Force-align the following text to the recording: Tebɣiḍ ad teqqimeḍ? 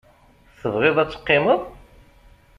Tebɣiḍ 0.59 0.97
ad 0.99 1.09
teqqimeḍ? 1.09 1.61